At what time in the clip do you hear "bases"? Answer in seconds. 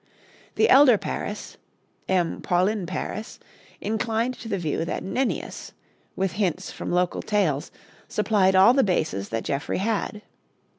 8.83-9.29